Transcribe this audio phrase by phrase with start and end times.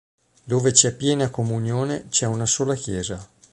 [0.45, 3.23] Dove c'è piena comunione, c'è una sola Chiesa.